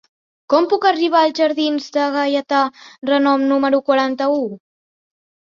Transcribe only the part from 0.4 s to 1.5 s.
Com puc arribar als